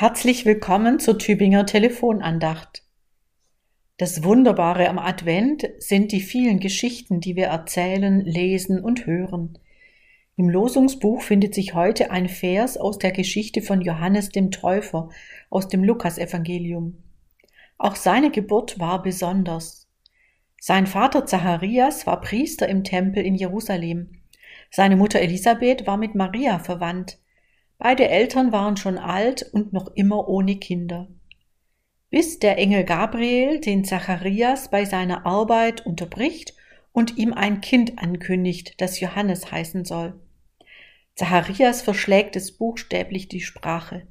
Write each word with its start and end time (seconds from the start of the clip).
Herzlich 0.00 0.44
willkommen 0.44 1.00
zur 1.00 1.18
Tübinger 1.18 1.66
Telefonandacht. 1.66 2.84
Das 3.96 4.22
Wunderbare 4.22 4.88
am 4.88 4.96
Advent 4.96 5.68
sind 5.80 6.12
die 6.12 6.20
vielen 6.20 6.60
Geschichten, 6.60 7.18
die 7.20 7.34
wir 7.34 7.46
erzählen, 7.46 8.20
lesen 8.20 8.78
und 8.78 9.06
hören. 9.06 9.58
Im 10.36 10.48
Losungsbuch 10.48 11.22
findet 11.22 11.52
sich 11.52 11.74
heute 11.74 12.12
ein 12.12 12.28
Vers 12.28 12.76
aus 12.76 12.98
der 12.98 13.10
Geschichte 13.10 13.60
von 13.60 13.80
Johannes 13.80 14.28
dem 14.28 14.52
Täufer 14.52 15.08
aus 15.50 15.66
dem 15.66 15.82
Lukasevangelium. 15.82 17.02
Auch 17.76 17.96
seine 17.96 18.30
Geburt 18.30 18.78
war 18.78 19.02
besonders. 19.02 19.88
Sein 20.60 20.86
Vater 20.86 21.26
Zacharias 21.26 22.06
war 22.06 22.20
Priester 22.20 22.68
im 22.68 22.84
Tempel 22.84 23.26
in 23.26 23.34
Jerusalem. 23.34 24.12
Seine 24.70 24.94
Mutter 24.94 25.18
Elisabeth 25.18 25.88
war 25.88 25.96
mit 25.96 26.14
Maria 26.14 26.60
verwandt. 26.60 27.18
Beide 27.78 28.08
Eltern 28.08 28.50
waren 28.50 28.76
schon 28.76 28.98
alt 28.98 29.42
und 29.52 29.72
noch 29.72 29.88
immer 29.94 30.28
ohne 30.28 30.56
Kinder. 30.56 31.08
Bis 32.10 32.40
der 32.40 32.58
Engel 32.58 32.84
Gabriel 32.84 33.60
den 33.60 33.84
Zacharias 33.84 34.70
bei 34.70 34.84
seiner 34.84 35.26
Arbeit 35.26 35.86
unterbricht 35.86 36.54
und 36.92 37.16
ihm 37.18 37.32
ein 37.32 37.60
Kind 37.60 37.98
ankündigt, 37.98 38.80
das 38.80 38.98
Johannes 38.98 39.52
heißen 39.52 39.84
soll. 39.84 40.14
Zacharias 41.14 41.82
verschlägt 41.82 42.34
es 42.34 42.56
buchstäblich 42.56 43.28
die 43.28 43.40
Sprache. 43.40 44.06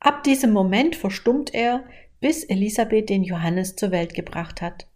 Ab 0.00 0.24
diesem 0.24 0.52
Moment 0.52 0.96
verstummt 0.96 1.54
er, 1.54 1.84
bis 2.20 2.42
Elisabeth 2.44 3.08
den 3.08 3.22
Johannes 3.22 3.76
zur 3.76 3.90
Welt 3.90 4.14
gebracht 4.14 4.62
hat. 4.62 4.88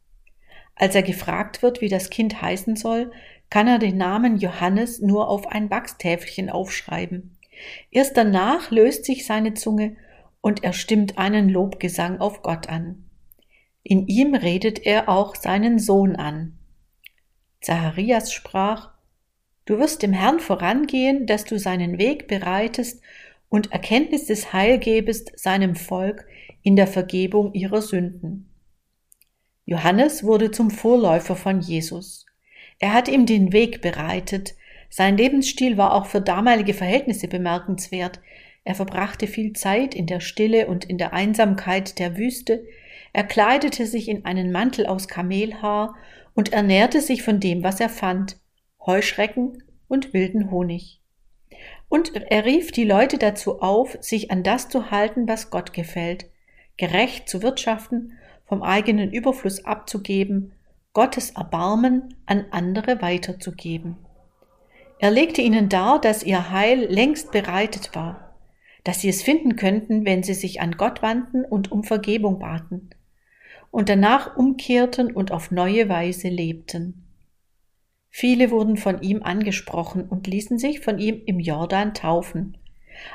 Als 0.74 0.94
er 0.94 1.02
gefragt 1.02 1.62
wird, 1.62 1.80
wie 1.80 1.88
das 1.88 2.10
Kind 2.10 2.40
heißen 2.40 2.74
soll, 2.74 3.12
kann 3.50 3.68
er 3.68 3.78
den 3.78 3.98
Namen 3.98 4.38
Johannes 4.38 5.00
nur 5.00 5.28
auf 5.28 5.46
ein 5.46 5.70
Wachstäfelchen 5.70 6.50
aufschreiben. 6.50 7.36
Erst 7.90 8.16
danach 8.16 8.70
löst 8.70 9.04
sich 9.04 9.26
seine 9.26 9.54
Zunge 9.54 9.96
und 10.40 10.64
er 10.64 10.72
stimmt 10.72 11.18
einen 11.18 11.48
Lobgesang 11.48 12.20
auf 12.20 12.42
Gott 12.42 12.68
an. 12.68 13.04
In 13.82 14.06
ihm 14.06 14.34
redet 14.34 14.84
er 14.86 15.08
auch 15.08 15.34
seinen 15.34 15.78
Sohn 15.78 16.16
an. 16.16 16.58
Zacharias 17.60 18.32
sprach, 18.32 18.90
Du 19.66 19.78
wirst 19.78 20.02
dem 20.02 20.12
Herrn 20.12 20.40
vorangehen, 20.40 21.26
dass 21.26 21.44
du 21.44 21.58
seinen 21.58 21.98
Weg 21.98 22.26
bereitest 22.26 23.02
und 23.48 23.72
Erkenntnis 23.72 24.26
des 24.26 24.52
Heil 24.52 24.78
gebest 24.78 25.32
seinem 25.38 25.76
Volk 25.76 26.26
in 26.62 26.76
der 26.76 26.86
Vergebung 26.86 27.52
ihrer 27.52 27.82
Sünden. 27.82 28.50
Johannes 29.64 30.24
wurde 30.24 30.50
zum 30.50 30.70
Vorläufer 30.70 31.36
von 31.36 31.60
Jesus. 31.60 32.26
Er 32.78 32.92
hat 32.92 33.08
ihm 33.08 33.26
den 33.26 33.52
Weg 33.52 33.82
bereitet, 33.82 34.54
sein 34.90 35.16
Lebensstil 35.16 35.78
war 35.78 35.94
auch 35.94 36.06
für 36.06 36.20
damalige 36.20 36.74
Verhältnisse 36.74 37.28
bemerkenswert. 37.28 38.20
Er 38.64 38.74
verbrachte 38.74 39.26
viel 39.26 39.54
Zeit 39.54 39.94
in 39.94 40.06
der 40.06 40.20
Stille 40.20 40.66
und 40.66 40.84
in 40.84 40.98
der 40.98 41.14
Einsamkeit 41.14 41.98
der 41.98 42.18
Wüste, 42.18 42.64
er 43.12 43.24
kleidete 43.24 43.86
sich 43.86 44.08
in 44.08 44.24
einen 44.24 44.52
Mantel 44.52 44.86
aus 44.86 45.08
Kamelhaar 45.08 45.96
und 46.34 46.52
ernährte 46.52 47.00
sich 47.00 47.22
von 47.22 47.40
dem, 47.40 47.64
was 47.64 47.80
er 47.80 47.88
fand, 47.88 48.38
Heuschrecken 48.84 49.62
und 49.88 50.12
wilden 50.14 50.50
Honig. 50.50 51.00
Und 51.88 52.14
er 52.14 52.44
rief 52.44 52.70
die 52.70 52.84
Leute 52.84 53.18
dazu 53.18 53.60
auf, 53.60 53.98
sich 54.00 54.30
an 54.30 54.44
das 54.44 54.68
zu 54.68 54.92
halten, 54.92 55.26
was 55.26 55.50
Gott 55.50 55.72
gefällt, 55.72 56.26
gerecht 56.76 57.28
zu 57.28 57.42
wirtschaften, 57.42 58.12
vom 58.44 58.62
eigenen 58.62 59.12
Überfluss 59.12 59.64
abzugeben, 59.64 60.52
Gottes 60.92 61.30
Erbarmen 61.32 62.14
an 62.26 62.46
andere 62.50 63.02
weiterzugeben. 63.02 63.96
Er 65.02 65.10
legte 65.10 65.40
ihnen 65.40 65.70
dar, 65.70 65.98
dass 65.98 66.22
ihr 66.22 66.50
Heil 66.50 66.84
längst 66.92 67.32
bereitet 67.32 67.94
war, 67.94 68.36
dass 68.84 69.00
sie 69.00 69.08
es 69.08 69.22
finden 69.22 69.56
könnten, 69.56 70.04
wenn 70.04 70.22
sie 70.22 70.34
sich 70.34 70.60
an 70.60 70.72
Gott 70.72 71.00
wandten 71.00 71.42
und 71.46 71.72
um 71.72 71.84
Vergebung 71.84 72.38
baten 72.38 72.90
und 73.70 73.88
danach 73.88 74.36
umkehrten 74.36 75.10
und 75.10 75.32
auf 75.32 75.50
neue 75.50 75.88
Weise 75.88 76.28
lebten. 76.28 77.06
Viele 78.10 78.50
wurden 78.50 78.76
von 78.76 79.00
ihm 79.00 79.22
angesprochen 79.22 80.06
und 80.06 80.26
ließen 80.26 80.58
sich 80.58 80.80
von 80.80 80.98
ihm 80.98 81.22
im 81.24 81.40
Jordan 81.40 81.94
taufen. 81.94 82.58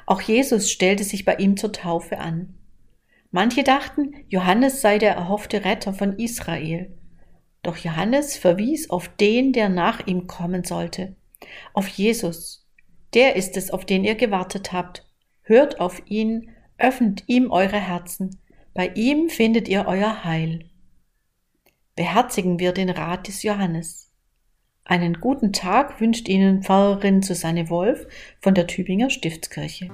Auch 0.07 0.21
Jesus 0.21 0.71
stellte 0.71 1.03
sich 1.03 1.23
bei 1.23 1.35
ihm 1.35 1.55
zur 1.55 1.71
Taufe 1.71 2.17
an. 2.17 2.55
Manche 3.29 3.61
dachten, 3.61 4.15
Johannes 4.27 4.81
sei 4.81 4.97
der 4.97 5.13
erhoffte 5.13 5.63
Retter 5.63 5.93
von 5.93 6.17
Israel. 6.17 6.97
Doch 7.61 7.77
Johannes 7.77 8.37
verwies 8.37 8.89
auf 8.89 9.07
den, 9.07 9.53
der 9.53 9.69
nach 9.69 10.07
ihm 10.07 10.25
kommen 10.25 10.63
sollte 10.63 11.15
auf 11.73 11.87
Jesus. 11.87 12.67
Der 13.13 13.35
ist 13.35 13.57
es, 13.57 13.71
auf 13.71 13.85
den 13.85 14.03
ihr 14.03 14.15
gewartet 14.15 14.73
habt. 14.73 15.07
Hört 15.41 15.79
auf 15.79 16.01
ihn, 16.07 16.49
öffnet 16.77 17.23
ihm 17.27 17.51
eure 17.51 17.79
Herzen. 17.79 18.39
Bei 18.73 18.87
ihm 18.95 19.29
findet 19.29 19.67
ihr 19.67 19.85
euer 19.87 20.23
Heil. 20.23 20.69
Beherzigen 21.95 22.59
wir 22.59 22.73
den 22.73 22.89
Rat 22.89 23.27
des 23.27 23.43
Johannes. 23.43 24.11
Einen 24.83 25.19
guten 25.19 25.53
Tag 25.53 25.99
wünscht 26.01 26.27
Ihnen 26.27 26.61
Pfarrerin 26.61 27.23
Susanne 27.23 27.69
Wolf 27.69 28.05
von 28.39 28.53
der 28.53 28.67
Tübinger 28.67 29.09
Stiftskirche. 29.09 29.89